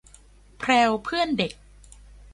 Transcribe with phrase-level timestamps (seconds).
[0.59, 1.53] แพรวเพื่อนเด็ก